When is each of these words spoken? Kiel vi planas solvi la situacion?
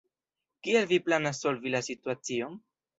Kiel 0.67 0.89
vi 0.93 0.99
planas 1.11 1.45
solvi 1.47 1.77
la 1.77 1.85
situacion? 1.93 2.63